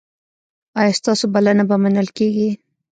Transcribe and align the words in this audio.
ایا 0.79 0.97
ستاسو 0.99 1.25
بلنه 1.33 1.63
به 1.69 1.75
منل 1.83 2.07
کیږي؟ 2.17 2.49